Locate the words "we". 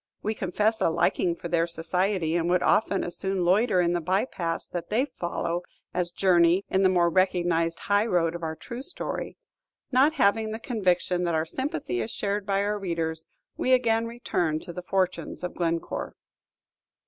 0.23-0.33, 13.57-13.73